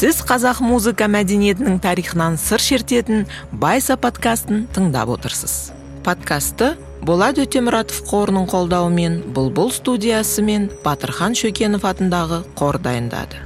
[0.00, 5.74] сіз қазақ музыка мәдениетінің тарихынан сыр шертетін байса подкастын тыңдап отырсыз.
[6.06, 6.70] Подкасты
[7.04, 13.44] болат өтемұратов қорының қолдауымен бұлбұл студиясы мен батырхан шөкенов атындағы қор дайындады.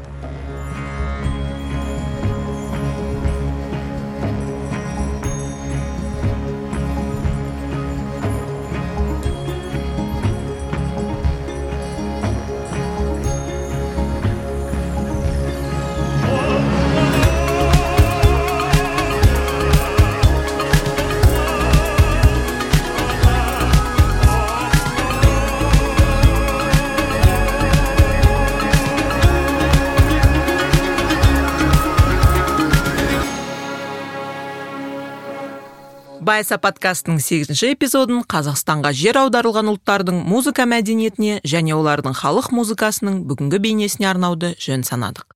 [36.35, 43.61] Байса подкастының сегізінші эпизодын қазақстанға жер аударылған ұлттардың музыка мәдениетіне және олардың халық музыкасының бүгінгі
[43.63, 45.29] бейнесіне арнауды жөн санадық.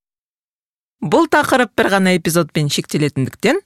[0.98, 3.60] Бұл тақырып бір ғана эпизодпен шектелетіндіктен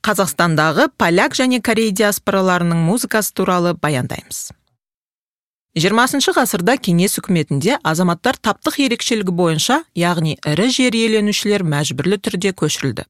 [0.00, 4.48] қазақстандағы поляк және корей диаспораларының музыкасы туралы баяндаймыз.
[5.76, 13.04] Жиырмасыншы ғасырда кеңес үкіметінде азаматтар таптық ерекшелігі бойынша яғни ірі жер иеленушілер мәжбүрлі түрде көшірілді.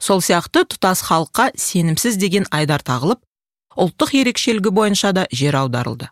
[0.00, 3.22] Сол сияқты тұтас халыққа сенімсіз деген айдар тағылып
[3.76, 6.10] ұлттық ерекшелігі бойынша да жер аударылды.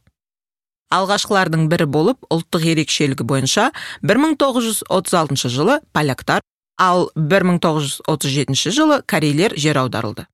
[0.93, 3.71] Алғашқылардың бірі болып ұлттық ерекшелігі бойынша
[4.05, 6.43] 1936 жылы поляктар
[6.77, 10.27] ал 1937 жылы корейлер жер аударылды.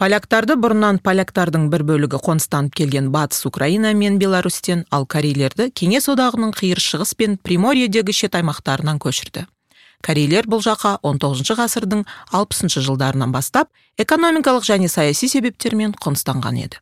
[0.00, 6.54] Поляктарды бұрыннан поляктардың бір бөлігі қоныстанып келген батыс украина мен беларусьтен ал корейлерді кеңес одағының
[6.56, 9.44] қиыр шығыс пен приморьедегі шет аймақтарынан көшірді.
[10.04, 16.80] Корейлер бұл жаққа 19 ғасырдың 60 жылдарынан бастап экономикалық және саяси себептермен қоныстанған еді.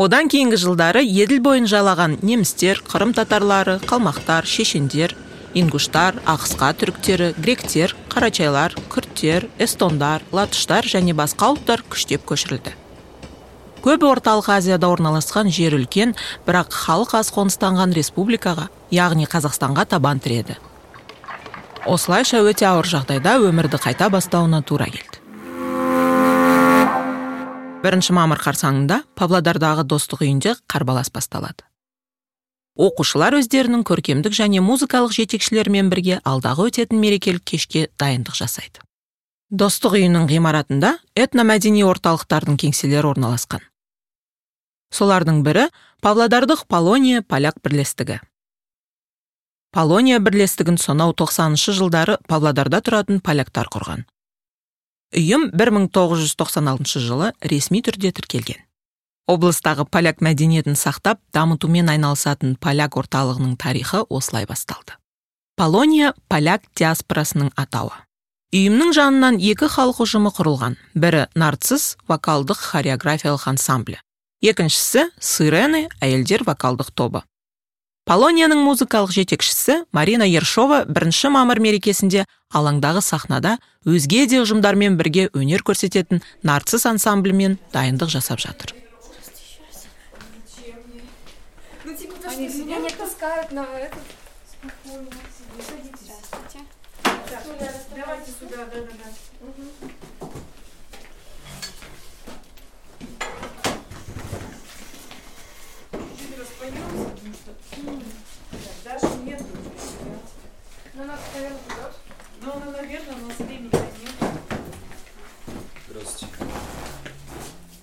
[0.00, 5.12] Одан кейінгі жылдары еділ бойын жайлаған немістер қырым татарлары қалмақтар шешендер
[5.52, 12.72] ингуштар ақысқа түріктері гректер қарачайлар күрттер эстондар латыштар және басқа ұлттар күштеп көшірілді.
[13.84, 16.16] Көбі орталық азияда орналасқан жер үлкен
[16.48, 20.58] бірақ халық аз қоныстанған республикаға яғни қазақстанға табан тіреді.
[21.86, 25.20] Осылайша өте ауыр жағдайда өмірді қайта бастауына тура келді.
[27.80, 31.64] Бірінші мамыр қарсаңында павлодардағы достық үйінде қарбалас басталады.
[32.76, 38.84] Оқушылар өздерінің көркемдік және музыкалық жетекшілерімен бірге алдағы өтетін мерекелік кешке дайындық жасайды.
[39.50, 43.64] Достық үйінің ғимаратында этномәдени орталықтардың кеңселері орналасқан.
[44.92, 45.68] Солардың бірі
[46.04, 48.20] павлодарлық полония поляк бірлестігі.
[49.70, 54.04] Полония бірлестігін сонау 90 жылдары павлодарда тұратын поляктар құрған.
[55.14, 58.60] Ұйым 1996 жылы ресми түрде тіркелген.
[59.30, 64.98] Облыстағы поляк мәдениетін сақтап дамытумен айналысатын поляк орталығының тарихы осылай басталды.
[65.56, 67.94] Полония поляк диаспорасының атауы.
[68.50, 70.74] Ұйымның жанынан екі халық ұжымы құрылған.
[70.98, 74.00] Бірі нарцисс вокалдық хореографиялық ансамблі.
[74.42, 77.22] Екіншісі сирены әйелдер вокалдық тобы.
[78.10, 83.52] Полонияның музыкалық жетекшісі марина ершова бірінші мамыр мерекесінде алаңдағы сахнада
[83.86, 88.74] өзге де ұжымдармен бірге өнер көрсететін нарцисс ансамблімен дайындық жасап жатыр.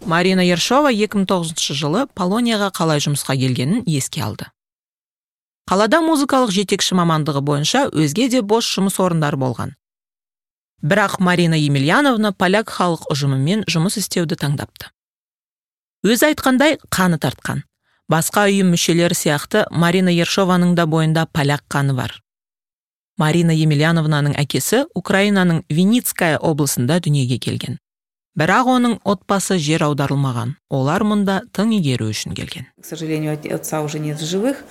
[0.06, 4.48] Марина ершова 2009 жылы полонияға қалай жұмысқа келгенін еске алды.
[5.68, 9.74] Қалада музыкалық жетекші мамандығы бойынша өзге де бос жұмыс орындары болған.
[10.86, 14.94] Бірақ марина емельяновна поляк халық ұжымымен жұмыс істеуді таңдапты.
[16.06, 17.66] Өзі айтқандай қаны тартқан.
[18.08, 22.22] Басқа ұйым мүшелері сияқты марина ершованың да бойында поляк қаны бар.
[23.18, 27.80] Марина емельяновнаның әкесі украинаның виницкая облысында дүниеге келген.
[28.38, 30.54] Бірақ оның отбасы жер аударылмаған.
[30.70, 32.70] Олар мұнда тың игеру үшін келген.
[32.80, 34.64] К сожалению отца уже нет в живых.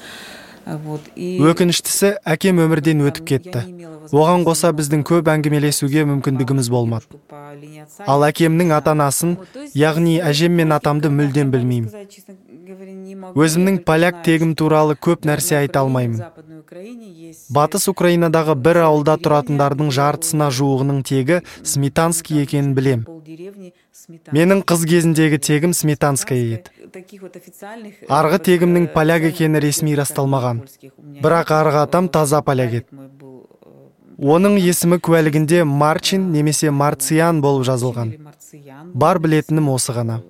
[0.67, 3.61] Өкініштісі әкем өмірден өтіп кетті.
[4.11, 7.07] оған қоса біздің көп әңгімелесуге мүмкіндігіміз болмады.
[8.07, 9.37] ал әкемнің ата анасын
[9.75, 11.91] яғни әжем мен атамды мүлдем білмеймін.
[12.67, 16.23] Өзімнің поляк тегім туралы көп нәрсе айта алмаймын.
[17.55, 23.07] Батыс украинадағы бір ауылда тұратындардың жартысына жуығының тегі сметанский екенін білем.
[24.35, 26.71] Менің қыз кезіндегі тегім сметанская еді.
[28.09, 30.63] Арғы тегімнің поляк екені ресми расталмаған.
[31.23, 32.87] Бірақ арғы атам таза поляк еді.
[34.17, 38.15] Оның есімі куәлігінде марчин немесе марциан болып жазылған.
[38.95, 40.23] Бар білетінім осы ғана.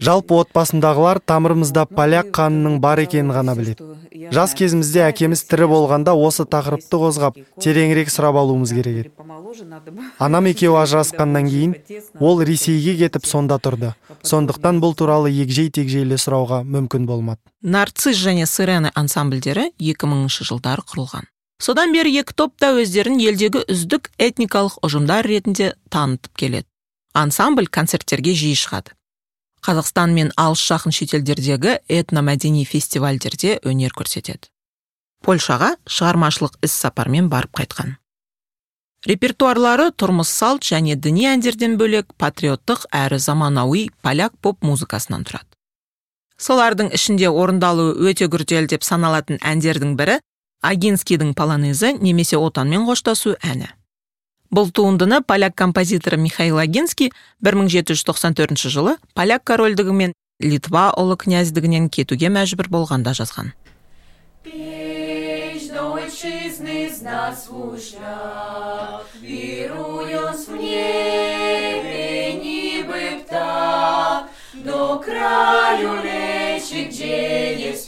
[0.00, 3.86] Жалпы отбасымдағылар тамырымызда поляк қанының бар екенін ғана біледі.
[4.34, 9.10] Жас кезімізде әкеміз тірі болғанда осы тақырыпты қозғап тереңірек сұрап алуымыз керек еді.
[10.18, 11.74] анам екеуі ажырасқаннан кейін
[12.20, 13.94] ол ресейге кетіп сонда тұрды.
[14.22, 17.40] Сондықтан бұл туралы егжей тегжейлі сұрауға мүмкін болмады.
[17.62, 21.30] Нарцисс және сирены ансамбльдері 2000 жылдары құрылған.
[21.62, 26.68] Содан бері екі топ та өздерін елдегі үздік этникалық ұжымдар ретінде танытып келеді.
[27.14, 28.92] Ансамбль концерттерге жиі шығады.
[29.64, 34.50] Қазақстан мен алыс жақын шетелдердегі этномәдени фестивальдерде өнер көрсетеді.
[35.24, 37.94] Польшаға шығармашылық іс сапармен барып қайтқан.
[39.08, 45.48] Репертуарлары тұрмыс салт және діни әндерден бөлек патриоттық әрі заманауи поляк поп музыкасынан тұрады.
[46.40, 50.18] Солардың ішінде орындалуы өте күрделі деп саналатын әндердің бірі
[50.64, 53.68] агинскийдің полонезі немесе отанмен қоштасу әні.
[54.54, 57.10] Бұл туындыны поляк композиторы михаил агинский
[57.42, 63.52] 1794 жылы поляк корольдігі мен литва ұлы князьдігінен кетуге мәжбүр болғанда жазған
[74.64, 77.84] до краю лечить, где есть.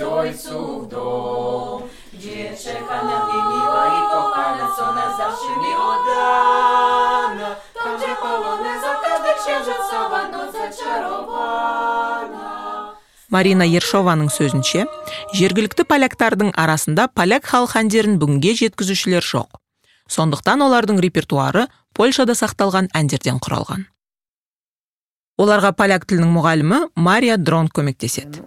[13.36, 14.84] Марина ершованың сөзінше
[15.38, 19.58] жергілікті поляктардың арасында поляк халық әндерін бүгінге жеткізушілер жоқ.
[20.06, 21.66] Сондықтан олардың репертуары
[21.98, 23.86] польшада сақталған әндерден құралған.
[25.36, 28.44] Оларға поляк тілінің мұғалімі мария дрон көмектеседі.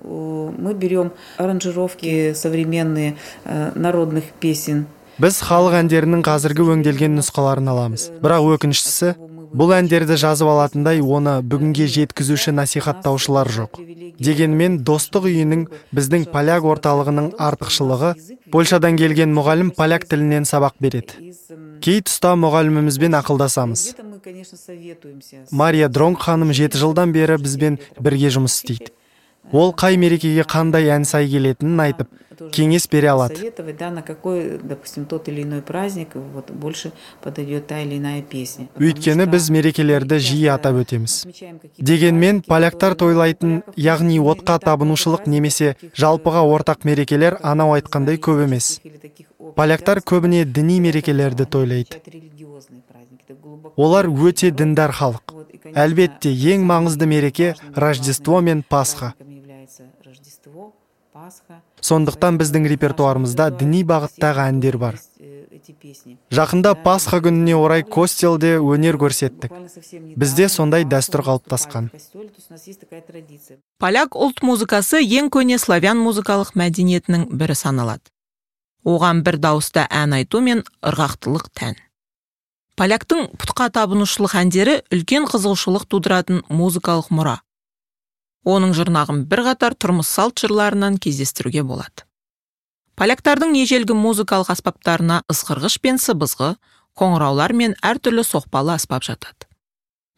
[0.60, 3.16] Мы берем аранжировки современные
[3.46, 4.88] э, народных песен.
[5.20, 8.06] біз халық әндерінің қазіргі өңделген нұсқаларын аламыз.
[8.24, 9.14] Бірақ өкініштісі
[9.52, 13.82] бұл әндерді жазып алатындай оны бүгінге жеткізуші насихаттаушылар жоқ.
[14.20, 15.66] Дегенмен достық үйінің
[15.96, 18.14] біздің поляк орталығының артықшылығы
[18.54, 21.20] польшадан келген мұғалім поляк тілінен сабақ береді.
[21.84, 23.84] Кей тұста мұғалімімізбен ақылдасамыз.
[25.52, 28.94] Мария дронг ханым жеті жылдан бері бізбен бірге жұмыс істейді.
[29.52, 32.10] Ол қай мерекеге қандай ән сай келетінін айтып
[32.54, 33.36] кеңес бере алады.
[33.36, 36.92] Советовать, да, на какой, допустим, тот или иной праздник вот, больше
[37.22, 38.68] подойдет та или иная песня.
[38.80, 41.26] Өйткені біз мерекелерді жиі атап өтеміз.
[41.78, 48.80] дегенмен поляктар тойлайтын яғни отқа табынушылық немесе жалпыға ортақ мерекелер анау айтқандай көп емес.
[49.56, 52.00] поляктар көбіне діни мерекелерді тойлайды.
[53.76, 55.36] олар өте діндар халық.
[55.76, 60.74] Әлбетте ең маңызды мереке рождество мен пасха праздником является Рождество,
[61.14, 61.62] Пасха.
[61.82, 65.00] Сондықтан біздің репертуарымызда діни бағыттағы әндер бар.
[66.34, 69.52] Жақында пасха күніне орай костелде өнер көрсеттік.
[70.18, 71.90] Бізде сондай дәстүр қалыптасқан.
[73.80, 78.10] поляк ұлт музыкасы ең көне славян музыкалық мәдениетінің бірі саналады.
[78.86, 81.76] Оған бір дауыста ән айту мен ырғақтылық тән.
[82.80, 87.40] Поляктың пұтқа табынушылық әндері үлкен қызығушылық тудыратын музыкалық мұра.
[88.48, 92.06] Оның жұрнағын бірқатар тұрмыс салт жырларынан кездестіруге болады.
[93.00, 96.56] Поляктардың ежелгі музыкалық аспаптарына ысқырғыш пен сыбызғы
[97.00, 99.48] қоңыраулар мен әртүрлі соқпалы аспап жатады.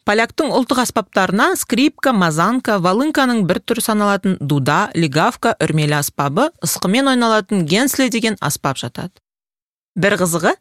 [0.02, 7.62] Поляктың ұлттық аспаптарына скрипка мазанка волынканың бір түрі саналатын дуда лигавка үрмелі аспабы ысқымен ойналатын
[7.70, 9.14] генсле деген аспап жатады.
[9.94, 10.56] Бір қызығы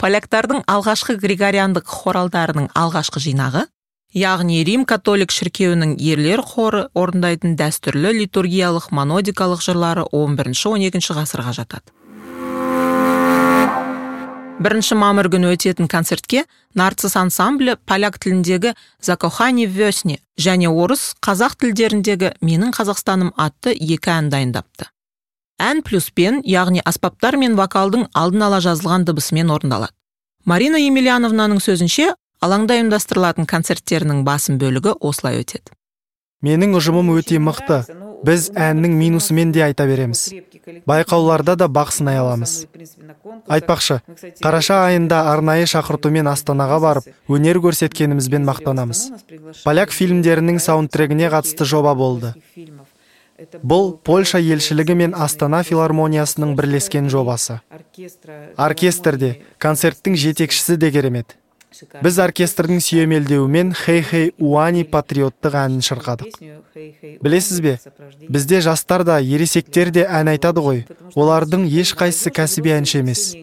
[0.00, 3.66] поляктардың алғашқы григориандық хоралдарының алғашқы жинағы
[4.14, 11.92] яғни рим католик шіркеуінің ерлер хоры орындайтын дәстүрлі литургиялық монодикалық жырлары 11-12 ғасырға жатады.
[14.56, 18.72] Бірінші мамыр күні өтетін концертке нарцисс ансамблі поляк тіліндегі
[19.04, 24.88] закохани весне және орыс қазақ тілдеріндегі менің қазақстаным атты екі ән дайындапты.
[25.60, 29.92] Ән плюс пен яғни аспаптар мен вокалдың алдын ала жазылған дыбысымен орындалады.
[30.44, 32.14] Марина емельяновнаның сөзінше
[32.44, 35.72] алаңда ұйымдастырылатын концерттерінің басым бөлігі осылай өтеді.
[36.44, 37.84] Менің ұжымым өте мықты.
[38.26, 40.28] Біз әннің минусымен де айта береміз.
[40.88, 42.66] Байқауларда да бақ сынай аламыз.
[43.46, 44.00] Айтпақшы
[44.42, 49.04] қараша айында арнайы шақыртумен астанаға барып өнер көрсеткенімізбен мақтанамыз.
[49.64, 52.34] Поляк фильмдерінің саундтрегіне қатысты жоба болды.
[53.62, 57.60] Бұл польша елшілігі мен астана филармониясының бірлескен жобасы.
[58.56, 61.36] Оркестрде концерттің жетекшісі де керемет.
[62.02, 66.38] Біз оркестрдің сүйемелдеуімен хей хей уани патриоттық әнін шырқадық.
[67.22, 67.78] Білесіз бе
[68.28, 70.84] бізде жастар да ересектер де ән айтады ғой.
[71.14, 73.34] Олардың ешқайсысы кәсіби әнші емес.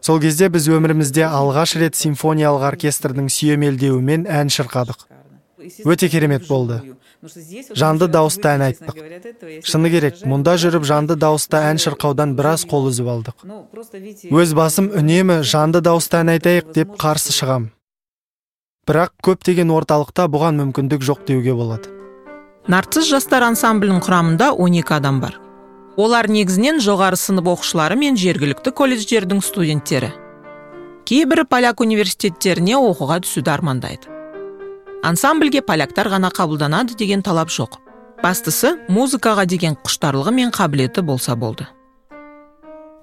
[0.00, 5.06] сол кезде біз өмірімізде алғаш рет симфониялық оркестрдің сүйемелдеуімен ән шырқадық.
[5.84, 6.82] Өте керемет болды.
[7.74, 8.96] Жанды дауысты ән айттық.
[9.64, 13.46] шыны керек мұнда жүріп жанды дауысты ән шырқаудан біраз қол үзіп алдық.
[14.30, 17.70] Өз басым үнемі жанды дауысты ән айтайық деп қарсы шығам.
[18.86, 21.90] Бірақ көптеген орталықта бұған мүмкіндік жоқ деуге болады.
[22.66, 25.38] Нарцисс жастар ансамблінің құрамында 12 адам бар.
[25.96, 30.10] Олар негізінен жоғары сынып оқушылары мен жергілікті колледждердің студенттері.
[31.06, 34.15] Кейбірі поляк университеттеріне оқуға түсуді армандайды.
[35.06, 37.78] Ансамбльге поляктар ғана қабылданады деген талап жоқ.
[38.22, 41.66] Бастысы музыкаға деген құштарлығы мен қабілеті болса болды.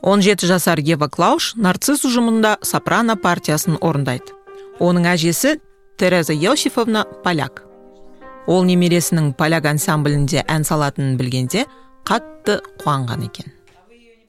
[0.03, 4.35] 17 жасар ева клауш нарцисс ұжымында сопрано партиясын орындайды.
[4.83, 5.55] Оның әжесі
[5.97, 7.63] тереза йосифовна поляк.
[8.47, 11.63] Ол немересінің поляк ансамблінде ән салатынын білгенде
[12.03, 13.53] қатты қуанған екен.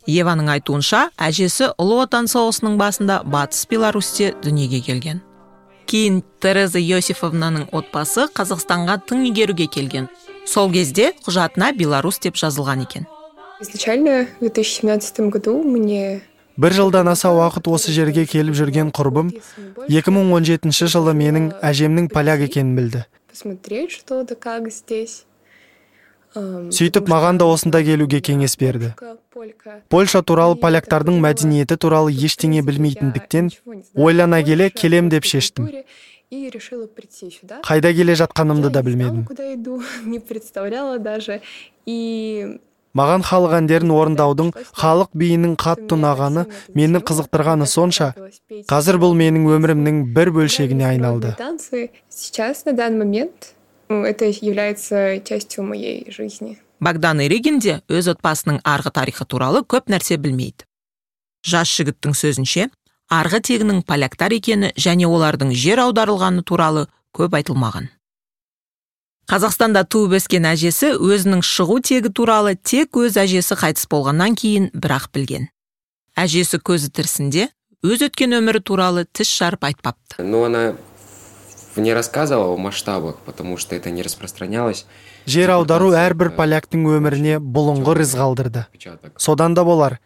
[0.06, 5.24] Еваның айтуынша әжесі ұлы отан соғысының басында батыс беларусьте дүниеге келген.
[5.86, 10.08] Кейін тереза йосифовнаның отбасы қазақстанға тың игеруге келген.
[10.46, 13.06] Сол кезде құжатына беларусь деп жазылған екен.
[13.60, 16.22] Изначально в 2017 году мне
[16.56, 19.32] бір жылдан аса уақыт осы жерге келіп жүрген құрбым
[19.88, 23.04] 2017 жылы менің әжемнің поляк екенін білді.
[23.34, 25.24] посмотреть что да как здесь.
[26.34, 28.94] Сөйтіп маған да осында келуге кеңес берді.
[29.88, 33.50] польша туралы поляктардың мәдениеті туралы ештеңе білмейтіндіктен
[33.94, 35.70] ойлана келе келем деп шештім.
[37.62, 39.26] қайда келе жатқанымды да білмедім.
[40.04, 41.40] не представляла даже.
[41.86, 42.58] И
[42.94, 48.14] маған халық әндерін орындаудың халық биінің қатты ұнағаны мені қызықтырғаны сонша.
[48.66, 51.36] қазір бұл менің өмірімнің бір бөлшегіне айналды.
[52.08, 53.54] сейчас на данный момент
[54.02, 56.58] это является частью моей жизни.
[56.80, 60.66] Богдан иригин де өз отбасының арғы тарихы туралы көп нәрсе білмейді.
[61.46, 62.68] Жас жігіттің сөзінше
[63.12, 67.88] арғы тегінің поляктар екені және олардың жер аударылғаны туралы көп айтылмаған.
[69.30, 75.08] Қазақстанда туып өскен әжесі өзінің шығу тегі туралы тек өз әжесі қайтыс болғаннан кейін бірақ
[75.16, 75.48] білген.
[76.16, 77.48] Әжесі көзі тірісінде
[77.84, 80.20] өз өткен өмірі туралы тіс жарып айтпапты.
[81.80, 84.86] Не рассказывал о масштабах, потому что это не распространялось.
[85.26, 88.64] Жер аудару әрбір поляктың өміріне бұлыңғыр із қалдырды.
[89.16, 89.98] Содан да болар,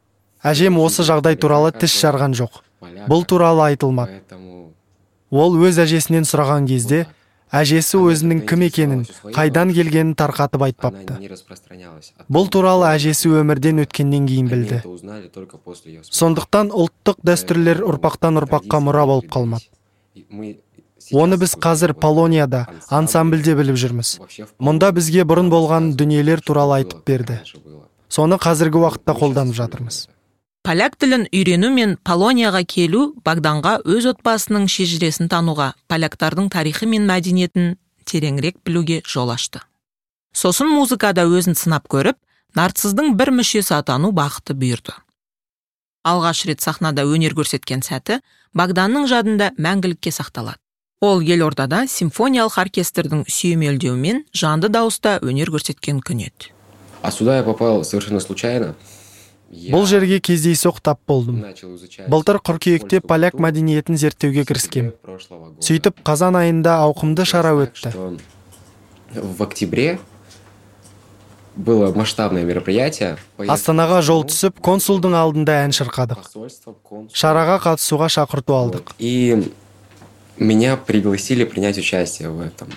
[0.42, 2.62] әжем осы жағдай туралы тіс жарған жоқ.
[3.10, 4.22] Бұл туралы айтылмады.
[5.30, 7.06] Ол өз әжесінен сұраған кезде,
[7.52, 9.02] әжесі өзінің кім екенін,
[9.34, 11.18] қайдан келгенін тарқатып айтпапты.
[12.30, 14.80] Бұл туралы әжесі өмірден өткеннен кейін білді.
[16.08, 19.66] Сондықтан ұлттық дәстүрлер ұрпақтан ұрпаққа мұра болып қалмады
[21.12, 24.18] оны біз қазір полонияда ансамбльде біліп жүрміз.
[24.60, 27.40] Мұнда бізге бұрын болған дүниелер туралы айтып берді.
[28.08, 30.06] Соны қазіргі уақытта қолданып жатырмыз.
[30.62, 37.76] Поляк тілін үйрену мен полонияға келу богданға өз отбасының шежіресін тануға поляктардың тарихы мен мәдениетін
[38.04, 39.62] тереңірек білуге жол ашты.
[40.32, 42.18] Сосын музыкада өзін сынап көріп
[42.58, 44.92] нарцисстың бір мүшесі атану бақыты бұйырды.
[46.04, 48.20] Алғаш рет сахнада өнер көрсеткен сәті
[48.56, 50.60] богданның жадында мәңгілікке сақталады.
[51.00, 56.50] Ол елордада симфониялық оркестрдің сүйемелдеуімен жанды дауыста өнер көрсеткен күн еді.
[57.02, 58.74] А сюда я попал совершенно случайно.
[59.48, 61.44] Бұл жерге кездейсоқ тап болдым.
[62.08, 64.92] былтыр қыркүйекте поляк мәдениетін зерттеуге кіріскем.
[65.60, 68.18] сөйтіп қазан айында ауқымды шара өтті.
[69.14, 70.00] в октябре
[71.56, 73.16] было масштабное мероприятие.
[73.38, 76.26] Астанаға жол түсіп консулдың алдында ән шырқадық.
[77.14, 78.92] Шараға қатысуға шақырту алдық.
[78.98, 79.50] И
[80.38, 82.68] меня пригласили принять участие в этом.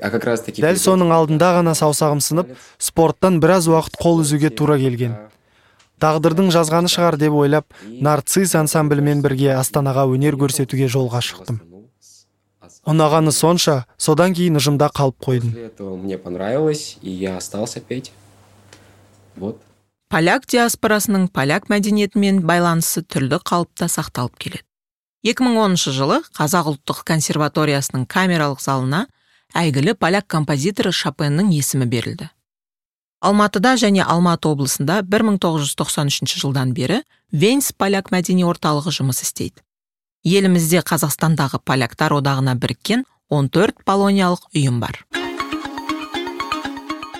[0.00, 4.50] А как раз таки дәл соның алдында ғана саусағым сынып спорттан біраз уақыт қол үзуге
[4.52, 5.16] тура келген.
[5.96, 11.62] Тағдырдың жазғаны шығар деп ойлап нарцисс ансамблімен бірге астанаға өнер көрсетуге жолға шықтым.
[12.86, 15.56] Ұнағаны сонша содан кейін ұжымда қалып қойдым.
[16.02, 18.12] Мне понравилось и я остался петь.
[19.36, 19.62] Вот.
[20.08, 24.62] Поляк диаспорасының поляк мәдениетімен байланысы түрлі қалыпта сақталып келеді.
[25.26, 29.06] 2010 жылы қазақ ұлттық консерваториясының камералық залына
[29.58, 32.28] әйгілі поляк композиторы шопеннің есімі берілді.
[33.26, 37.00] Алматыда және алматы облысында 1993 жылдан бері
[37.32, 39.64] венс поляк мәдени орталығы жұмыс істейді.
[40.22, 45.02] Елімізде қазақстандағы поляктар одағына біріккен 14 полониялық ұйым бар.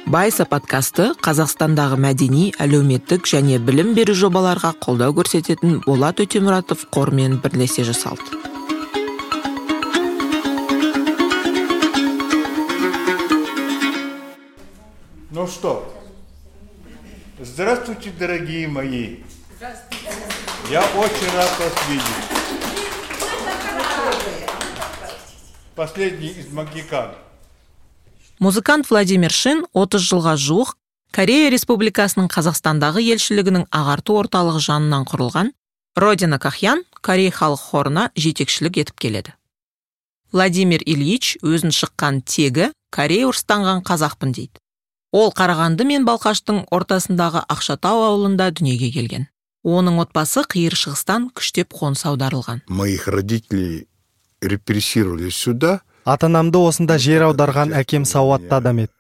[0.07, 7.83] байса подкасты қазақстандағы мәдени әлеуметтік және білім беру жобаларға қолдау көрсететін болат өтемұратов қорымен бірлесе
[7.83, 8.23] жасалды.
[15.31, 15.93] Ну что?
[17.41, 19.19] Здравствуйте дорогие мои.
[20.71, 22.27] Я очень рад вас видеть.
[25.75, 27.26] Последний из магикан.
[28.39, 30.75] Музыкант владимир шин 30 жылға жуық
[31.17, 35.53] корея республикасының қазақстандағы елшілігінің ағарту орталығы жанынан құрылған
[35.97, 39.33] родина кахян корей халық хорына жетекшілік етіп келеді.
[40.33, 44.61] Владимир ильич өзін шыққан тегі корей орыстанған қазақпын дейді.
[45.13, 49.29] Ол қарағанды мен балқаштың ортасындағы ақшатау ауылында дүниеге келген.
[49.65, 52.67] Оның отбасы қиыр шығыстан күштеп қоныс аударылған.
[52.69, 53.87] Моих родителей
[54.43, 55.81] репрессировали сюда.
[56.07, 58.93] Ата анамды осында жер аударған әкем сауатты адам еді.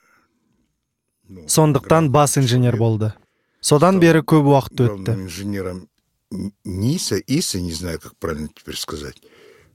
[1.46, 3.12] Сондықтан бас инженер болды.
[3.60, 5.14] Содан бері көп уақыт өтті.
[5.26, 5.86] Инженером
[6.64, 9.16] НИСа, ИСа, не знаю, как правильно теперь сказать.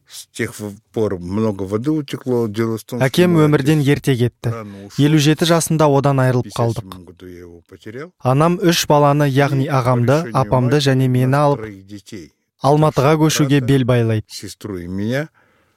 [0.08, 0.54] С тех
[0.92, 2.48] пор много воды утекло.
[2.48, 4.52] Дело в том, әкем өмірден ерте кетті.
[5.00, 6.84] Елу жеті жасында одан айырылып қалдық.
[6.84, 8.12] 57 году я его потерял.
[8.20, 11.64] анам үш баланы яғни ағамды апамды және мені алып
[12.62, 14.28] алматыға көшуге бел байлайды.
[14.28, 15.30] Сестру и меня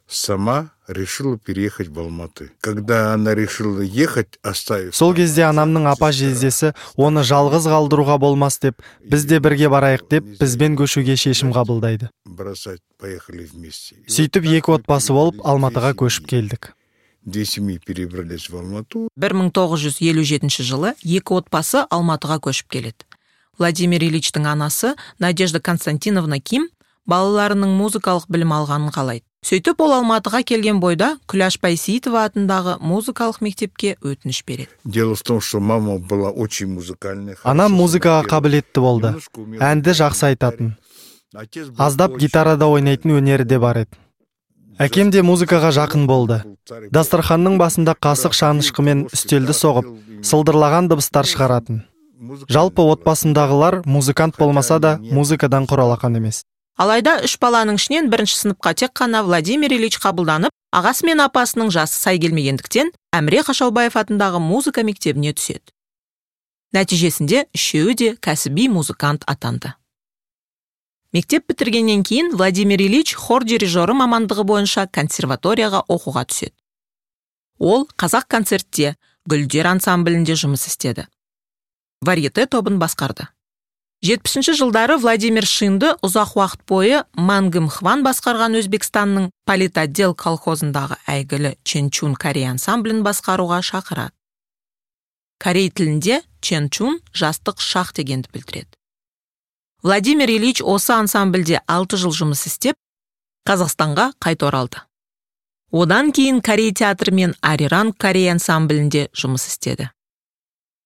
[0.08, 2.50] сама решила переехать в Алматы.
[2.61, 4.95] Когда она решила ехать, оставив...
[4.95, 10.25] сол кезде анамның апа жездесі оны жалғыз қалдыруға болмас деп біз де бірге барайық деп
[10.41, 13.97] бізбен көшуге шешім қабылдайды Бросать, поехали вместе.
[14.09, 16.75] Сөйтіп екі отбасы болып алматыға көшіп келдік
[17.25, 19.09] Две семьи перебрались в Алмату.
[19.17, 23.09] 1957 жылы екі отбасы алматыға көшіп келеді
[23.59, 26.69] владимир ильичтің анасы надежда константиновна ким
[27.07, 33.96] балаларының музыкалық білім алғанын қалайды сөйтіп ол алматыға келген бойда күләш байсейітова атындағы музыкалық мектепке
[34.00, 34.70] өтініш береді.
[34.84, 37.36] Дело в том, что мама была очень музыкальная.
[37.44, 39.14] анам музыкаға қабілетті болды.
[39.60, 40.76] Әнді жақсы айтатын.
[41.76, 43.98] Аздап гитарада ойнайтын өнері де бар еді.
[44.78, 46.42] Әкем де музыкаға жақын болды.
[46.90, 49.86] дастарханның басында қасық шанышқымен үстелді соғып
[50.24, 51.82] сылдырлаған дыбыстар шығаратын.
[52.48, 56.44] Жалпы отбасымдағылар музыкант болмаса да музыкадан құр алақан емес.
[56.81, 62.01] Алайда үш баланың ішінен бірінші сыныпқа тек қана владимир ильич қабылданып ағасы мен апасының жасы
[62.01, 65.70] сай келмегендіктен әміре қашаубаев атындағы музыка мектебіне түседі.
[66.75, 69.75] Нәтижесінде үшеуі де кәсіби музыкант атанды.
[71.14, 76.57] Мектеп бітіргеннен кейін владимир ильич хор дирижері мамандығы бойынша консерваторияға оқуға түседі.
[77.62, 78.96] Ол қазақ концертте
[79.31, 81.07] гүлдер ансамблінде жұмыс істеді.
[82.03, 83.29] Варьете тобын басқарды.
[84.05, 92.12] Жетпісінші жылдары владимир шинды ұзақ уақыт бойы мангым хван басқарған өзбекстанның политотдел колхозындағы әйгілі ченчун
[92.12, 94.12] корей ансамблін басқаруға шақырады.
[95.40, 98.77] Корей тілінде ченчун жастық шақ дегенді білдіреді.
[99.81, 102.77] Владимир ильич осы ансамбльде алты жыл жұмыс істеп
[103.49, 104.85] қазақстанға қайта оралды.
[105.73, 109.93] Одан кейін корей театры мен ариранг корей ансамблінде жұмыс істеді.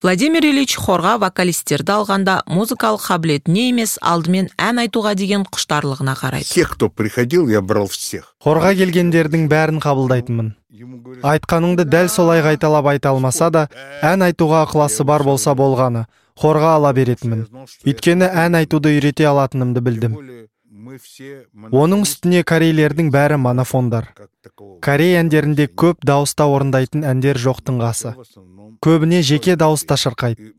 [0.02, 6.46] Владимир ильич хорға вокалистерді алғанда музыкалық қабілетіне емес алдымен ән айтуға деген құштарлығына қарайды.
[6.46, 8.34] Тех, кто приходил, я брал всех.
[8.38, 10.54] хорға келгендердің бәрін қабылдайтынмын.
[11.22, 13.68] Айтқаныңды дәл солай қайталап айта алмаса да
[14.02, 16.06] ән айтуға ықыласы бар болса болғаны
[16.38, 17.48] хорға ала беретінмін.
[17.84, 20.14] Өйткені ән айтуды үйрете алатынымды білдім.
[20.88, 24.80] Оның үстіне корейлердің бәрі такового.
[24.80, 28.14] корей әндерінде көп дауыста орындайтын әндер жоқтың қасы.
[28.80, 30.52] көбіне жеке дауыста шырқайды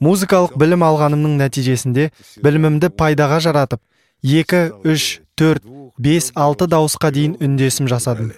[0.00, 2.10] музыкалық білім алғанымның нәтижесінде
[2.42, 3.80] білімімді пайдаға жаратып
[4.22, 5.62] екі үш төрт
[5.98, 8.32] бес алты дауысқа дейін үндесім жасадым.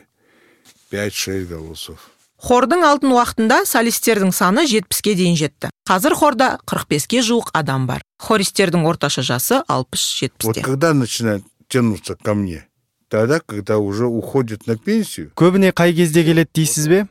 [0.90, 2.17] пять-шесть голосов.
[2.38, 5.70] Хордың алтын уақытында солистердің саны жетпіске дейін жетті.
[5.88, 8.02] Қазір хорда 45-ке жуық адам бар.
[8.22, 12.66] Хористердің орташа жасы 60 Вот жетпісте когда начинают тянуться ко мне?
[13.08, 15.32] Тогда, когда уже уходят на пенсию.
[15.34, 17.06] көбіне қай кезде келеді дейсіз бе?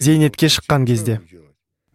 [0.00, 1.20] зейнетке шыққан кезде.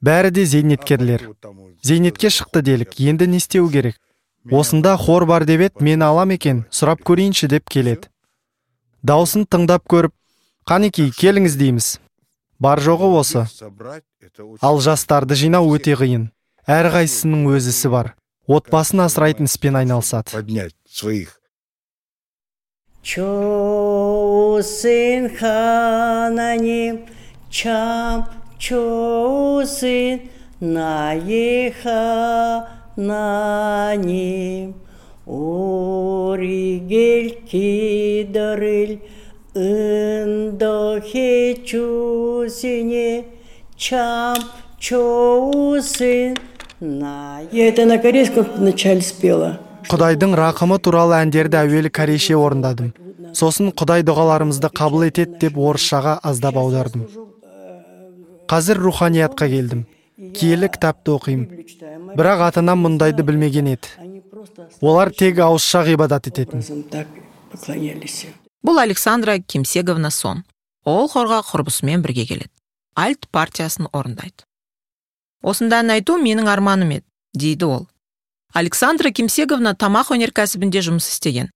[0.02, 1.28] бәрі де зейнеткерлер.
[1.28, 3.00] Вот вот зейнетке шықты делік.
[3.00, 3.96] енді не істеу керек?
[4.50, 8.10] Осында хор бар деп еді мені алам екен сұрап көрейінші деп келеді.
[9.04, 10.13] Дауысын тыңдап көріп
[10.65, 12.00] қанекей келіңіз дейміз
[12.62, 13.47] бар жоғы осы.
[14.62, 16.30] ал жастарды жинау өте қиын.
[16.69, 18.13] Әрқайсысының өз ісі бар.
[18.47, 20.32] Отбасын асырайтын іспен айналысады.
[20.32, 21.41] Поднять своих.
[23.02, 23.34] Чоусын
[25.38, 27.06] хананим
[27.50, 28.28] чам
[28.60, 31.97] чоусын наеха
[32.95, 34.76] наним
[35.26, 39.00] оригел кидорыл
[39.56, 41.32] ындохе
[41.66, 43.26] чусине
[43.76, 44.38] чам
[44.80, 46.38] чоусын
[46.80, 49.60] на Я это на корейском вначале спела.
[49.90, 52.94] құдайдың рақымы туралы әндерді әуелі корейше орындадым.
[53.34, 57.08] Сосын құдай дұғаларымызды қабыл етеді деп орысшаға аздап аудардым.
[58.48, 59.86] Қазір руханиятқа келдім.
[60.38, 61.48] Киелі кітапты оқимын.
[62.16, 63.88] Бірақ ата анам мұндайды білмеген еді.
[64.82, 66.62] Олар тек ауызша ғибадат ететін.
[68.65, 70.43] Бұл александра кимсеговна сон.
[70.86, 72.52] Ол хорға құрбысымен бірге келеді.
[72.95, 73.88] Альт партиясын
[75.74, 77.88] ән айту менің арманым еді дейді ол.
[78.54, 81.50] Александра кимсеговна тамақ өнеркәсібінде жұмыс істеген.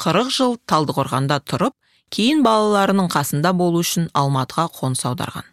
[0.00, 1.74] Қырық жыл талдықорғанда тұрып
[2.10, 5.44] кейін балаларының қасында болу үшін алматыға қоныс аударған.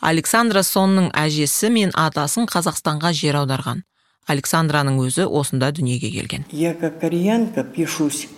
[0.00, 3.82] Александра сонның әжесі мен атасын қазақстанға жер аударған.
[4.30, 6.44] Александраның өзі осында дүниеге келген.
[6.52, 8.28] Я как кореянка пишусь.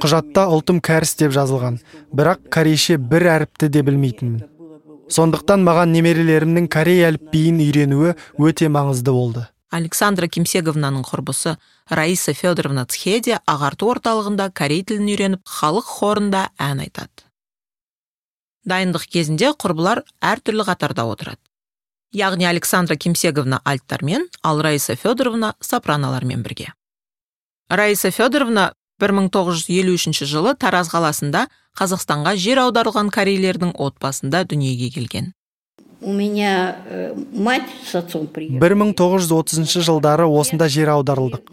[0.00, 1.78] Құжатта ұлтым кәріс деп жазылған.
[2.14, 4.44] Бірақ корейше бір әріпті де білмейтінмін.
[5.12, 9.44] Сондықтан маған немерелерімнің корей әліпбиін үйренуі өте маңызды болды.
[9.74, 11.56] Александра кимсеговнаның құрбысы
[11.90, 17.26] раиса федоровна цхеде ағарту орталығында корей тілін үйреніп халық хорында ән айтады.
[18.64, 21.42] Дайындық кезінде құрбылар әртүрлі қатарда отырады.
[22.14, 26.72] Яғни александра кимсеговна альттармен ал раиса федоровна сопраналармен бірге.
[27.68, 28.72] Раиса федоровна
[29.12, 35.32] 1953 жылы тараз қаласында қазақстанға жер аударылған корейлердің отбасында дүниеге келген.
[36.00, 38.58] У меня э, мать с отцом приехали.
[38.58, 41.48] 1930 жылдары осында жер аударылдық.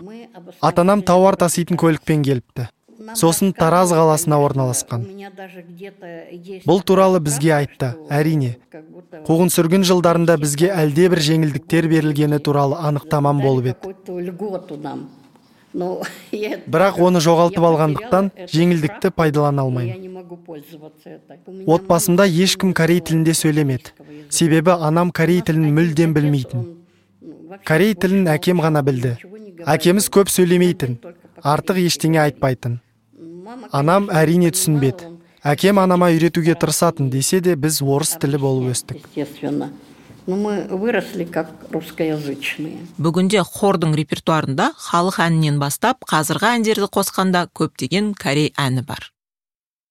[0.59, 2.67] Ата анам тауар таситын көлікпен келіпті.
[3.15, 5.07] Сосын тараз қаласына орналасқан.
[6.67, 7.95] бұл туралы бізге айтты.
[8.09, 8.57] әрине
[9.27, 13.77] қуғын сүргін жылдарында бізге әлдебір жеңілдіктер берілгені туралы анықтамам болып еді.
[16.73, 20.12] бірақ оны жоғалтып алғандықтан жеңілдікті пайдалана алмаймын.
[21.67, 23.93] отбасымда ешкім корей тілінде сөйлемеді.
[24.29, 26.65] себебі анам корей тілін мүлдем білмейтін.
[27.65, 29.17] корей тілін әкем ғана білді.
[29.65, 30.99] әкеміз көп сөйлемейтін.
[31.43, 32.79] артық ештеңе айтпайтын.
[33.71, 35.07] Анам әрине түсінбеді.
[35.43, 38.99] әкем анама үйретуге тырысатын десе де біз орыс тілі болып өстік.
[39.15, 39.71] Естественно.
[40.27, 42.77] Но мы выросли как русскоязычные.
[42.97, 49.12] бүгінде хордың репертуарында халық әнінен бастап қазіргі әндерді қосқанда көптеген корей әні бар.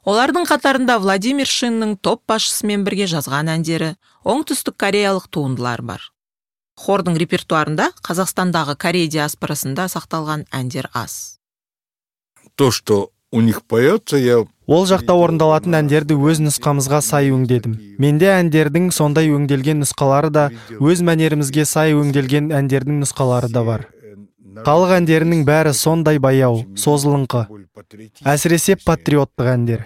[0.06, 6.00] Олардың қатарында владимир шиннің топ басшысымен бірге жазған әндері оңтүстік кореялық туындылар бар.
[6.78, 11.36] Хордың репертуарында қазақстандағы корей диаспорасында сақталған әндер аз.
[12.54, 17.74] То, что у них поется, я ол жақта орындалатын әндерді өз нұсқамызға сай өңдедім.
[17.98, 23.88] Менде әндердің сондай өңделген нұсқалары да өз мәнерімізге сай өңделген әндердің нұсқалары да бар.
[24.64, 27.44] Халық әндерінің бәрі сондай баяу созылыңқы.
[28.26, 29.84] Әсіресе патриоттық әндер.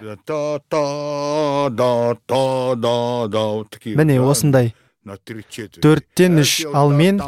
[4.01, 4.73] Міне осындай.
[5.05, 7.19] Төрттен үш ал мен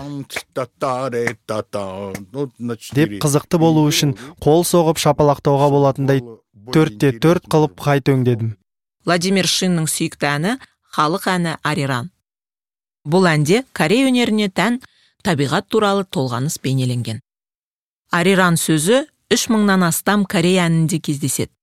[2.98, 6.24] деп қызықты болу үшін қол соғып шапалақтауға болатындай
[6.74, 8.56] төртте төрт қылып қайта өңдедім
[9.08, 10.54] владимир шиннің сүйікті әні
[10.92, 12.10] халық әні ариран.
[13.08, 14.82] Бұл әнде корей өнеріне тән
[15.24, 17.22] табиғат туралы толғаныс бейнеленген.
[18.12, 21.54] Ариран сөзі үш мыңнан астам корей әнінде кездеседі.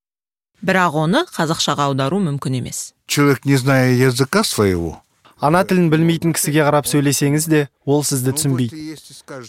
[0.64, 2.94] Бірақ оны қазақшаға аудару мүмкін емес.
[3.06, 5.03] Человек, не зная языка своего,
[5.40, 8.96] ана тілін білмейтін кісіге қарап сөйлесеңіз де ол сізді түсінбейді.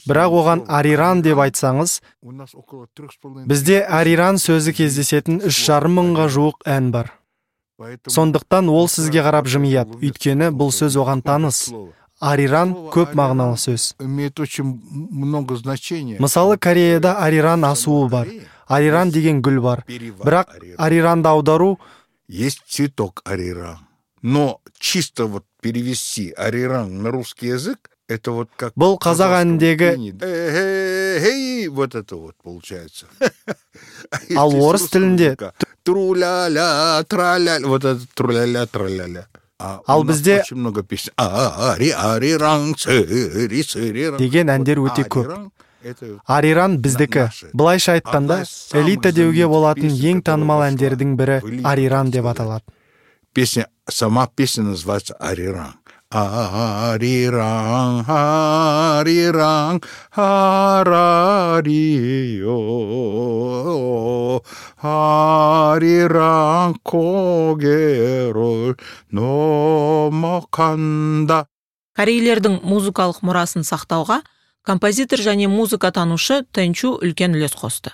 [0.10, 2.02] бірақ оған ариран деп айтсаңыз
[3.46, 7.14] бізде ариран сөзі кездесетін үш жарым мыңға жуық ән бар.
[8.08, 11.72] сондықтан ол сізге қарап жымияды өйткені бұл сөз оған таныс.
[12.20, 13.96] ариран көп мағыналы сөз.
[14.00, 16.18] имеет очень много значения.
[16.20, 18.28] мысалы кореяда ариран асуы бар
[18.68, 19.86] ариран деген гүл бар.
[19.88, 21.78] бірақ ариранды аудару
[22.28, 23.88] Есть цветок ариран.
[24.22, 28.74] Но чисто вот перевести ариран на русский язык, это вот как...
[28.78, 30.14] Бұл в қазақ әніндегі-.
[30.22, 33.08] Э-э-э-эй, вот это вот получается.
[34.36, 35.36] А Ал орыс тілінде
[35.84, 39.26] Тру-ля-ля, тра-ля, вот это тру-ля-ля, тра-ля-ля.
[39.60, 41.12] А Ал бізде- очень много песен.
[41.18, 44.18] Ари, ариран, цыри, цыри.
[44.20, 45.50] деген әндер өте көп
[46.26, 52.66] ариран біздікі былайша айтқанда элита деуге болатын ең танымал әндердің бірі ариран деп аталады
[53.36, 55.76] Песня, сама песня называется «Ариранг».
[56.10, 61.22] Ариран, ариранг, арарио,
[64.82, 68.78] ариранг, когероль,
[69.12, 70.32] номоканда.
[72.00, 74.22] Корейлердің музыкалық мұрасын сақтауға
[74.64, 77.92] композитор және музыка танушы Тэнчу үлкен үлес қосты.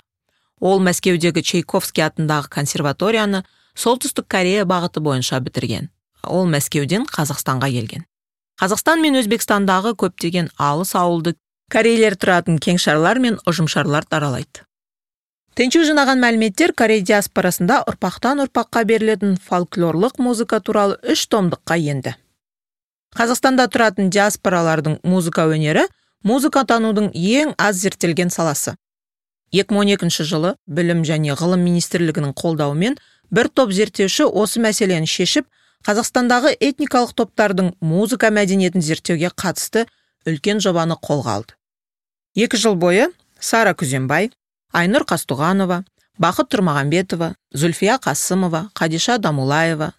[0.60, 3.42] Ол Мәскеудегі Чайковский атындағы консерваторияны
[3.74, 5.90] солтүстік корея бағыты бойынша бітірген.
[6.26, 8.04] Ол мәскеуден қазақстанға келген.
[8.60, 11.34] Қазақстан мен өзбекстандағы көптеген алыс ауылды
[11.72, 14.66] корейлер тұратын кеңшарлар мен ұжымшарлар аралайды
[15.58, 22.14] тэнчу жинаған мәліметтер корей диаспорасында ұрпақтан ұрпаққа берілетін фольклорлық музыка туралы үш томдыққа енді.
[23.12, 25.84] Қазақстанда тұратын диаспоралардың музыка өнері
[26.24, 28.74] музыка танудың ең аз зерттелген саласы.
[29.52, 32.96] 2012 жылы білім және ғылым министрлігінің қолдауымен
[33.32, 35.48] бір топ зерттеуші осы мәселені шешіп
[35.86, 39.86] қазақстандағы этникалық топтардың музыка мәдениетін зерттеуге қатысты
[40.28, 41.56] үлкен жобаны қолға алды.
[42.36, 43.08] Екі жыл бойы
[43.40, 44.30] сара күзембай
[44.76, 45.82] айнұр қазтуғанова
[46.22, 49.92] бақыт тұрмағанбетова зүлфия қасымова қадиша дамулаева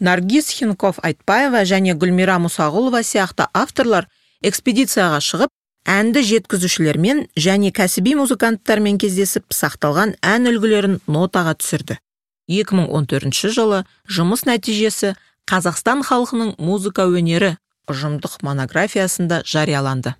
[0.00, 4.08] наргиз хинков айтбаева және гүлмира мұсағұлова сияқты авторлар
[4.42, 5.52] экспедицияға шығып
[5.86, 11.98] әнді жеткізушілермен және кәсіби музыканттармен кездесіп сақталған ән үлгілерін нотаға түсірді.
[12.48, 15.14] 2014 жылы жұмыс нәтижесі
[15.50, 17.56] қазақстан халқының музыка өнері
[17.90, 20.14] ұжымдық монографиясында жарияланды.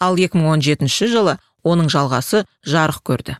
[0.00, 3.36] Ал 2017 жылы оның жалғасы жарық көрді.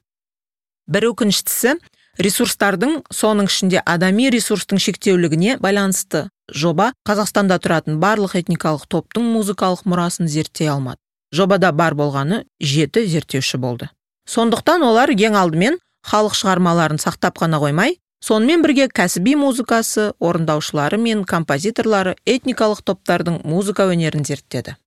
[0.87, 1.75] Бір өкініштісі
[2.23, 10.29] ресурстардың соның ішінде адами ресурстың шектеулігіне байланысты жоба қазақстанда тұратын барлық этникалық топтың музыкалық мұрасын
[10.31, 11.01] зерттей алмады.
[11.35, 13.89] Жобада бар болғаны жеті зерттеуші болды.
[14.31, 21.27] Сондықтан олар ең алдымен халық шығармаларын сақтап қана қоймай сонымен бірге кәсіби музыкасы орындаушылары мен
[21.29, 24.79] композиторлары этникалық топтардың музыка өнерін зерттеді.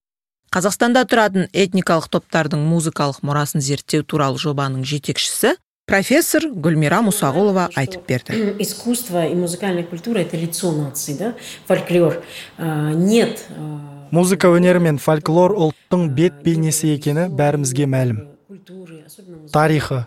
[0.50, 5.54] Қазақстанда тұратын этникалық топтардың музыкалық мұрасын зерттеу туралы жобаның жетекшісі
[5.88, 8.38] профессор гүлмира мұсағұлова айтып берді.
[8.64, 11.34] Искусство и музыкальная культура это лицо нации да?
[11.68, 12.24] Фольклор.
[12.58, 13.46] Нет
[14.10, 18.24] музыка өнері мен фольклор ұлттың бет бейнесі екені бәрімізге мәлім.
[19.52, 20.04] Тарихы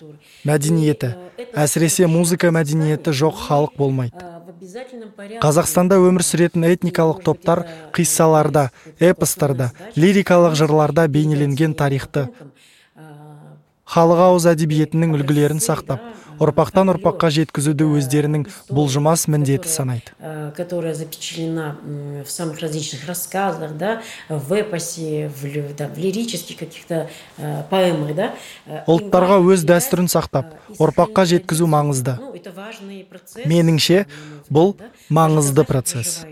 [0.47, 1.11] мәдениеті.
[1.53, 4.17] Әсіресе музыка мәдениеті жоқ халық болмайды.
[5.41, 12.29] қазақстанда өмір сүретін этникалық топтар қиссаларда эпостарда лирикалық жырларда бейнеленген тарихты.
[13.85, 15.99] халық ауыз әдебиетінің үлгілерін сақтап.
[16.41, 20.15] Ұрпақтан ұрпаққа жеткізуді өздерінің бұлжымас міндеті санайды.
[20.55, 21.77] Которая запечатлена
[22.25, 27.07] в самых различных рассказах да в эпосе в, да, в лирических каких то
[27.69, 28.33] поэмах да.
[28.87, 32.17] Ұлттарға өз дәстүрін сақтап ұрпаққа жеткізу маңызды.
[33.45, 34.05] Меніңше
[34.49, 34.75] бұл
[35.09, 36.25] маңызды процесс.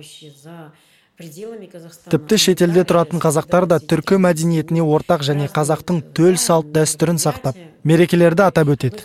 [1.19, 7.59] тіпті шетелде тұратын қазақтар да түркі мәдениетіне ортақ және қазақтың төл салт дәстүрін сақтап.
[7.83, 9.03] Мерекелерді атап өтеді.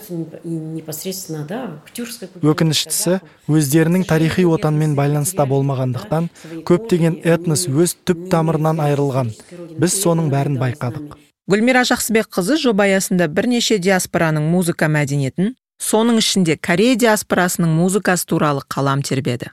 [2.45, 6.31] Өкініштісі өздерінің тарихи отанмен байланыста болмағандықтан
[6.69, 9.35] көптеген этнос өз түп тамырынан айырылған.
[9.79, 11.19] біз соның бәрін байқадық.
[11.47, 19.03] гүлмира жақсыбекқызы жоба аясында бірнеше диаспораның музыка мәдениетін соның ішінде корея диаспорасының музыкасы туралы қалам
[19.03, 19.51] тербеді.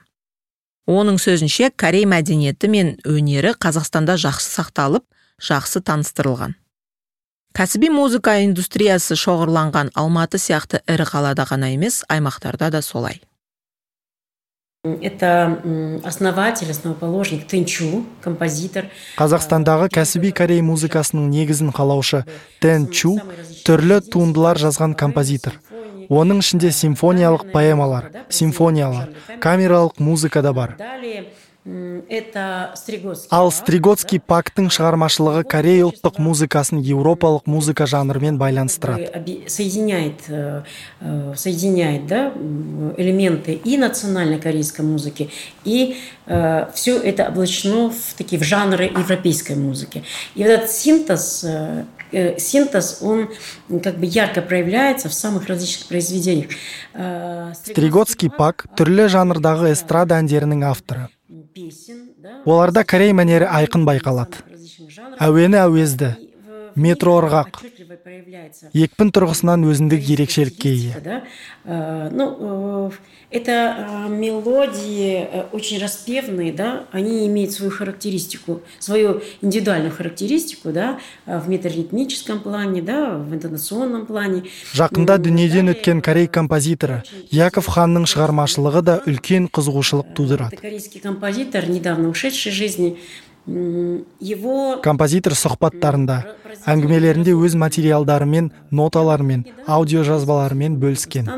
[0.88, 5.04] Оның сөзінше корей мәдениеті мен өнері қазақстанда жақсы сақталып
[5.38, 6.54] жақсы таныстырылған.
[7.52, 13.20] Кәсіби музыка индустриясы шоғырланған алматы сияқты ірі қалада ғана емес аймақтарда да солай.
[14.84, 15.60] Это
[16.04, 18.88] основатель основоположник тенчу композитор.
[19.16, 22.24] Қазақстандағы кәсіби корей музыкасының негізін қалаушы
[22.60, 23.18] тен чу
[23.66, 25.60] түрлі туындылар жазған композитор.
[26.12, 30.76] оның ішінде симфониялық поэмалар симфониялар камералық музыка да бар.
[31.64, 39.46] Ал стригоцкий пактың шығармашылығы корей ұлттық музыкасын еуропалық музыка жанрымен байланыстырады.
[39.46, 40.26] Соединяет
[41.38, 42.32] соединяет да
[42.96, 45.30] элементы и национальной корейской музыки
[45.64, 45.98] и
[46.74, 50.02] все это облачено в такие в жанры европейской музыки.
[50.34, 51.46] И вот этот синтез
[52.38, 53.30] синтез, он
[53.82, 56.50] как бы ярко проявляется в самых различных произведениях.
[57.54, 61.08] Стригоцкий пак түрлі жанрдағы эстрада әндерінің авторы.
[62.46, 64.40] Оларда корей мәнері айқын байқалады.
[65.20, 66.14] Әуені әуезді,
[66.76, 67.60] метро ырғақ,
[68.72, 71.22] екпін тұрғысынан өзіндік ерекшелікке ие.
[71.64, 72.92] ну
[73.30, 82.40] это мелодии очень распевные да они имеют свою характеристику свою индивидуальную характеристику да в метаритмическом
[82.40, 84.42] плане да в интонационном плане.
[84.74, 87.02] Жақында дүниеден өткен корей композиторы.
[87.30, 90.56] яков ханның шығармашылығы да үлкен қызығушылық тудырады.
[90.56, 92.98] Корейский композитор недавно ушедший жизни.
[93.46, 96.18] Его композитор сұхбаттарында
[96.66, 101.30] әңгімелерінде өз материалдарымен ноталарымен аудиожазбаларымен бөліскен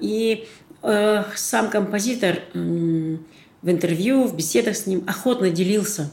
[0.00, 0.44] и
[1.34, 6.10] сам композитор в интервью в беседах с ним охотно делился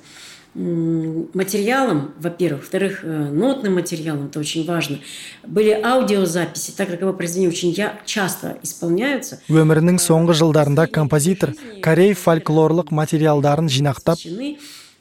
[0.56, 2.62] материалом, во-первых.
[2.62, 4.98] Во-вторых, нотным материалом, это очень важно.
[5.46, 9.38] Были аудиозаписи, так как его произведения очень часто исполняются.
[9.50, 14.18] Өмірінің соңғы жылдарында композитор корей фольклорлық материалдарын жинақтап,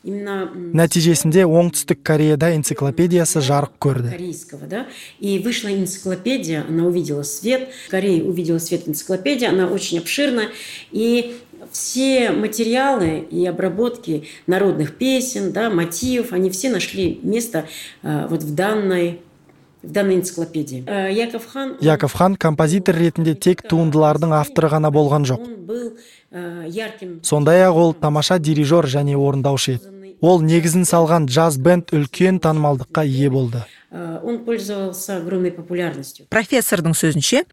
[0.06, 4.10] нәтижесінде оңтүстік кореяда энциклопедиясы жарық көрді.
[4.10, 4.86] корейского да?
[5.18, 7.68] И вышла энциклопедия она увидела свет.
[7.86, 10.44] В корее увидела свет энциклопедия она очень обширна.
[10.92, 11.36] И
[11.72, 17.66] все материалы и обработки народных песен, да, мотивов, они все нашли место
[18.02, 19.20] э, вот в данной
[19.82, 20.84] в данной энциклопедии.
[20.86, 21.76] Э, Яков хан...
[21.80, 25.42] яков хан композитор ретінде тек туындылардың авторы ғана болған жоқ.
[25.42, 25.92] Он был
[26.30, 27.20] э, ярким...
[27.22, 29.95] сондай ақ ол тамаша дирижер және орындаушы еді.
[30.20, 36.26] Ол негізін салған джаз бенд үлкен танымалдыққа ие болды э, Он пользовался огромной популярностью.
[36.30, 37.44] профессордың сөзінше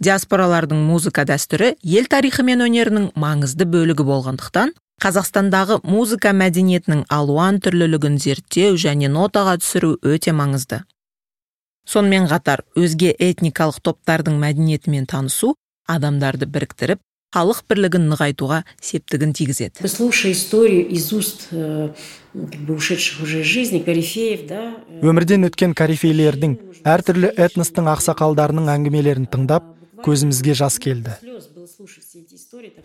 [0.00, 8.18] диаспоралардың музыка дәстүрі ел тарихы мен өнерінің маңызды бөлігі болғандықтан қазақстандағы музыка мәдениетінің алуан түрлілігін
[8.18, 10.82] зерттеу және нотаға түсіру өте маңызды
[11.86, 15.54] сонымен қатар өзге этникалық топтардың мәдениетімен танысу
[15.86, 17.00] адамдарды біріктіріп
[17.34, 19.84] халық бірлігін нығайтуға септігін тигізеді.
[19.88, 21.90] Слушая историю из уст э,
[22.32, 26.56] как бы ушедших уже из жизни корифеев, да, э, өмірден өткен корифейлердің
[26.88, 31.18] әртүрлі этностың ақсақалдарының әңгімелерін тыңдап көзімізге жас келді.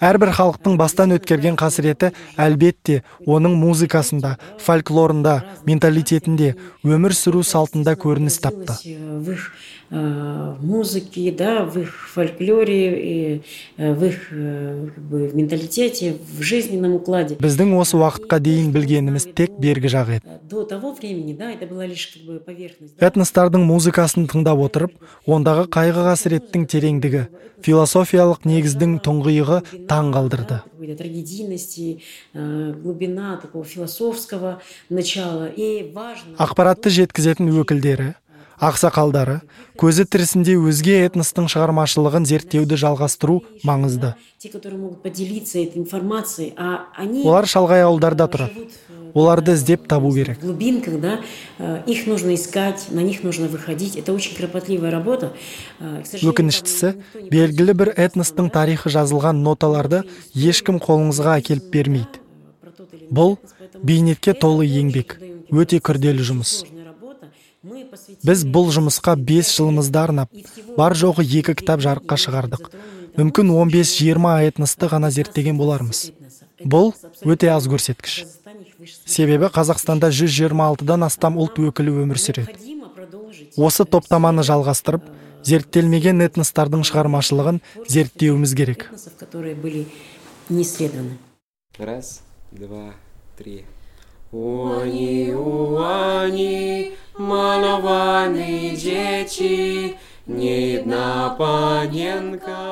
[0.01, 6.53] әрбір халықтың бастан өткерген қасіреті әлбетте оның музыкасында фольклорында менталитетінде
[6.83, 8.75] өмір сүру салтында көрініс тапты.
[8.85, 9.37] э,
[9.93, 13.41] в э, музыке, да, в их фольклоре, и,
[13.77, 17.35] э, в их э, как бы, в менталитете, в жизненном укладе.
[17.35, 21.85] біздің осы уақытқа дейін білгеніміз тек бергі жақ еді До того времени, да, это была
[21.85, 22.97] лишь как бы поверхность.
[22.97, 23.05] да.
[23.05, 24.91] этностардың музыкасын тыңдап отырып
[25.27, 27.27] ондағы қайғы қасіреттің тереңдігі
[27.61, 30.63] философиялық негіздің тұңғиығы таң қалдырды
[30.97, 32.01] трагедийности,
[32.33, 35.47] глубина такого философского начала.
[35.47, 36.35] И важно...
[36.37, 38.15] ақпаратты жеткізетін өкілдері
[38.61, 39.41] ақсақалдары
[39.79, 44.13] көзі тірісінде өзге этностың шығармашылығын зерттеуді жалғастыру маңызды
[47.23, 48.67] олар шалғай ауылдарда тұрады
[49.13, 51.19] оларды іздеп табу керек глубинках, да,
[51.85, 53.95] их нужно искать, на них нужно выходить.
[53.95, 55.33] Это очень кропотливая работа.
[55.79, 56.95] Өкініштісі
[57.29, 62.21] белгілі бір этностың тарихи жазылған ноталарды ешкім қолыңызға әкеліп бермейді
[63.13, 63.37] бұл
[63.83, 65.19] бейнетке толы еңбек
[65.53, 67.27] өте күрделі жұмыс сложная работа.
[67.27, 70.31] Мы посвятили біз бұл жұмысқа бес жылымызды арнап
[70.77, 72.69] бар жоғы екі кітап жарыққа шығардық.
[73.15, 76.11] мүмкін 15-20 этносты ғана зерттеген болармыз.
[76.65, 78.25] бұл өте аз көрсеткіш.
[79.05, 82.51] Себебі қазақстанда 126-дан астам ұлт өкілі өмір сүреді.
[83.55, 85.07] осы топтаманы жалғастырып
[85.43, 88.89] зерттелмеген этностардың шығармашылығын зерттеуіміз керек.
[88.91, 89.87] этносов, которые были
[90.49, 91.17] не исследованы.
[91.77, 92.21] Раз,
[92.51, 92.93] два,
[93.37, 93.65] три.
[94.31, 96.91] Уани, уани,
[98.73, 99.95] дети,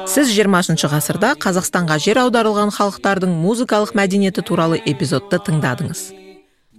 [0.08, 6.02] сіз 20 ғасырда қазақстанға жер аударылған халықтардың музыкалық мәдениеті туралы эпизодты тыңдадыңыз.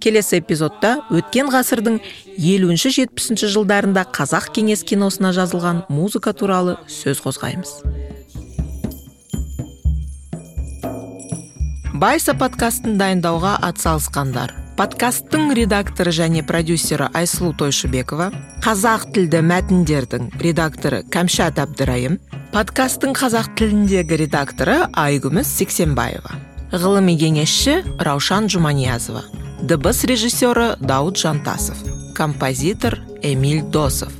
[0.01, 2.01] Келесі эпизодта өткен ғасырдың
[2.35, 7.77] 50-70 жылдарында қазақ кеңес киносына жазылған музыка туралы сөз қозғаймыз.
[11.93, 14.62] Байса подкастын дайындауға атсалысқандар.
[14.77, 18.31] Подкасттың редакторы және продюсері айсұлу тойшыбекова
[18.65, 22.17] қазақ тілді мәтіндердің редакторы кәмшат әбдірайым
[22.55, 26.33] подкасттың қазақ тіліндегі редакторы айгүміс сексенбаева
[26.73, 29.21] ғылыми кеңесші раушан жұманиязова
[29.61, 31.77] дыбыс режиссері дауд жантасов
[32.17, 34.15] композитор эмиль досов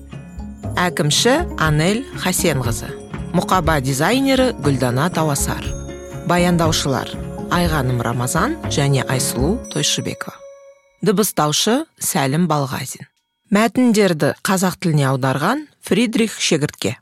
[0.78, 2.94] әкімші анель хасенқызы
[3.34, 5.66] мұқаба дизайнері гүлдана тауасар
[6.30, 7.10] баяндаушылар
[7.54, 10.43] айғаным рамазан және айсұлу тойшыбекова.
[11.04, 13.06] Дыбыстаушы сәлім балғазин.
[13.54, 16.96] Мәтіндерді қазақ тіліне аударған фридрих шегіртке.